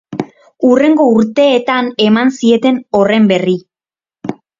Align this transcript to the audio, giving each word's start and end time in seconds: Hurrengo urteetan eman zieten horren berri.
Hurrengo 0.67 1.03
urteetan 1.17 1.91
eman 2.07 2.31
zieten 2.39 2.81
horren 3.01 3.29
berri. 3.33 3.55